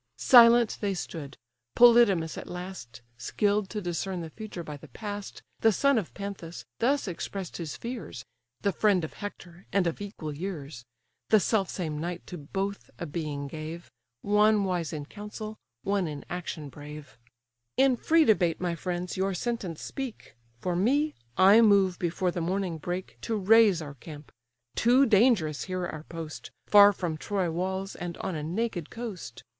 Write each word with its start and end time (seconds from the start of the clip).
Silent 0.17 0.79
they 0.81 0.95
stood: 0.95 1.37
Polydamas 1.75 2.35
at 2.35 2.47
last, 2.49 3.03
Skill'd 3.17 3.69
to 3.69 3.79
discern 3.83 4.21
the 4.21 4.31
future 4.31 4.63
by 4.63 4.75
the 4.75 4.87
past, 4.87 5.43
The 5.59 5.71
son 5.71 5.99
of 5.99 6.11
Panthus, 6.15 6.65
thus 6.79 7.07
express'd 7.07 7.57
his 7.57 7.77
fears 7.77 8.25
(The 8.61 8.71
friend 8.71 9.03
of 9.03 9.13
Hector, 9.13 9.67
and 9.71 9.85
of 9.85 10.01
equal 10.01 10.33
years; 10.35 10.85
The 11.29 11.39
self 11.39 11.69
same 11.69 11.99
night 11.99 12.25
to 12.25 12.37
both 12.39 12.89
a 12.97 13.05
being 13.05 13.47
gave, 13.47 13.91
One 14.23 14.63
wise 14.63 14.91
in 14.91 15.05
council, 15.05 15.59
one 15.83 16.07
in 16.07 16.25
action 16.31 16.69
brave): 16.69 17.19
JUNO 17.77 17.77
COMMANDING 17.77 17.77
THE 17.77 17.77
SUN 17.77 17.95
TO 17.95 18.01
SET 18.01 18.01
"In 18.01 18.07
free 18.07 18.25
debate, 18.25 18.59
my 18.61 18.73
friends, 18.73 19.17
your 19.17 19.33
sentence 19.35 19.83
speak; 19.83 20.33
For 20.57 20.75
me, 20.75 21.13
I 21.37 21.61
move, 21.61 21.99
before 21.99 22.31
the 22.31 22.41
morning 22.41 22.79
break, 22.79 23.19
To 23.21 23.35
raise 23.35 23.83
our 23.83 23.93
camp: 23.93 24.31
too 24.75 25.05
dangerous 25.05 25.65
here 25.65 25.85
our 25.85 26.05
post, 26.05 26.49
Far 26.65 26.91
from 26.91 27.17
Troy 27.17 27.51
walls, 27.51 27.95
and 27.95 28.17
on 28.17 28.33
a 28.33 28.41
naked 28.41 28.89
coast. 28.89 29.43